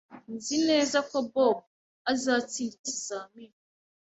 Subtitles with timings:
[0.33, 1.57] Nzi neza ko Bob
[2.11, 3.57] azatsinda ikizamini